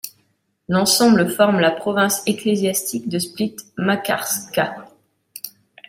L'ensemble 0.67 1.29
forme 1.29 1.59
la 1.59 1.69
province 1.69 2.23
ecclésiastique 2.25 3.07
de 3.07 3.19
Split-Makarska. 3.19 4.87